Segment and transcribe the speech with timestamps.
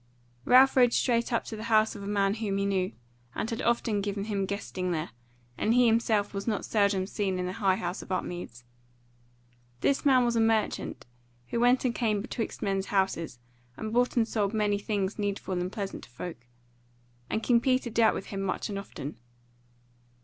[0.45, 2.93] Ralph rode straight up to the house of a man whom he knew,
[3.35, 5.11] and had often given him guesting there,
[5.59, 8.63] and he himself was not seldom seen in the High House of Upmeads.
[9.81, 11.05] This man was a merchant,
[11.49, 13.37] who went and came betwixt men's houses,
[13.77, 16.47] and bought and sold many things needful and pleasant to folk,
[17.29, 19.17] and King Peter dealt with him much and often.